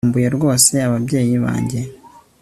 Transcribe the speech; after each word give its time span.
Nkumbuye 0.03 0.27
rwose 0.37 0.71
ababyeyi 0.87 1.35
banjye 1.45 1.79